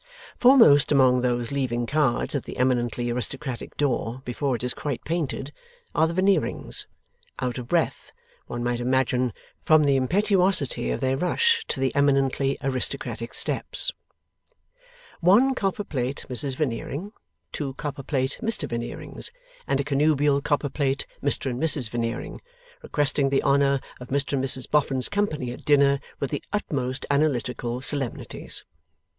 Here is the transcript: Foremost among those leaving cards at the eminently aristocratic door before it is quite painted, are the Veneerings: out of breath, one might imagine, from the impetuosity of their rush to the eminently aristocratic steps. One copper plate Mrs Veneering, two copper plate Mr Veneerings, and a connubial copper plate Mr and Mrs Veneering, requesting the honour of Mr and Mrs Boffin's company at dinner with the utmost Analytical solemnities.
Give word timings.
Foremost 0.39 0.91
among 0.91 1.21
those 1.21 1.51
leaving 1.51 1.85
cards 1.85 2.33
at 2.33 2.45
the 2.45 2.57
eminently 2.57 3.11
aristocratic 3.11 3.77
door 3.77 4.23
before 4.25 4.55
it 4.55 4.63
is 4.63 4.73
quite 4.73 5.05
painted, 5.05 5.53
are 5.93 6.07
the 6.07 6.13
Veneerings: 6.15 6.87
out 7.39 7.59
of 7.59 7.67
breath, 7.67 8.11
one 8.47 8.63
might 8.63 8.79
imagine, 8.79 9.31
from 9.63 9.83
the 9.83 9.95
impetuosity 9.95 10.89
of 10.89 11.01
their 11.01 11.15
rush 11.15 11.63
to 11.67 11.79
the 11.79 11.93
eminently 11.93 12.57
aristocratic 12.63 13.35
steps. 13.35 13.91
One 15.19 15.53
copper 15.53 15.83
plate 15.83 16.25
Mrs 16.27 16.55
Veneering, 16.55 17.11
two 17.51 17.75
copper 17.75 18.01
plate 18.01 18.39
Mr 18.41 18.67
Veneerings, 18.67 19.29
and 19.67 19.79
a 19.79 19.83
connubial 19.83 20.41
copper 20.41 20.69
plate 20.69 21.05
Mr 21.21 21.51
and 21.51 21.61
Mrs 21.61 21.91
Veneering, 21.91 22.41
requesting 22.81 23.29
the 23.29 23.43
honour 23.43 23.79
of 23.99 24.07
Mr 24.07 24.33
and 24.33 24.43
Mrs 24.43 24.67
Boffin's 24.67 25.09
company 25.09 25.51
at 25.51 25.63
dinner 25.63 25.99
with 26.19 26.31
the 26.31 26.41
utmost 26.51 27.05
Analytical 27.11 27.81
solemnities. 27.83 28.65